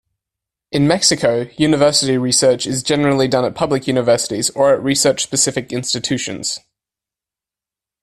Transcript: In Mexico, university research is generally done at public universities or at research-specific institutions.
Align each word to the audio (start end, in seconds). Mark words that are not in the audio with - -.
In 0.71 0.87
Mexico, 0.87 1.47
university 1.59 2.17
research 2.17 2.65
is 2.65 2.81
generally 2.81 3.27
done 3.27 3.45
at 3.45 3.53
public 3.53 3.85
universities 3.85 4.49
or 4.49 4.73
at 4.73 4.81
research-specific 4.81 5.71
institutions. 5.71 6.57